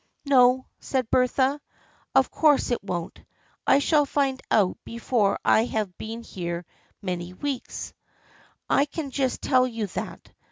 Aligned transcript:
""No," 0.25 0.65
said 0.79 1.11
Bertha;" 1.11 1.61
of 2.15 2.31
course 2.31 2.71
it 2.71 2.83
won't! 2.83 3.21
I 3.67 3.77
shall 3.77 4.07
find 4.07 4.41
out 4.49 4.79
before 4.83 5.37
I 5.45 5.65
have 5.65 5.95
been 5.99 6.23
here 6.23 6.65
many 7.03 7.33
weeks. 7.35 7.93
I 8.67 8.85
can 8.85 9.11
just 9.11 9.43
tell 9.43 9.67
you 9.67 9.85
that. 9.93 10.33